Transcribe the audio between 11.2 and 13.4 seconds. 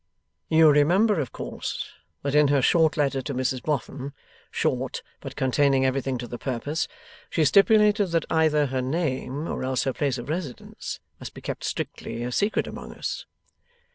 be kept strictly a secret among us.